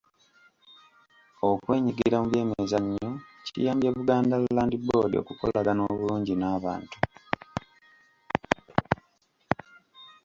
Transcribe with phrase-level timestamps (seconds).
[1.49, 3.09] Okwenyigira mu by'emizannyo
[3.45, 6.95] kiyambye Buganda Land Board okukolagana obulungi n'abantu.